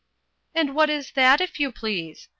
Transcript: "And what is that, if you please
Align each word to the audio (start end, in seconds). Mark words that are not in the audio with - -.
"And 0.55 0.73
what 0.73 0.89
is 0.89 1.11
that, 1.11 1.41
if 1.41 1.59
you 1.59 1.71
please 1.71 2.27